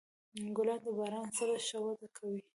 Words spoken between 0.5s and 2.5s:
ګلان د باران سره ښه وده کوي.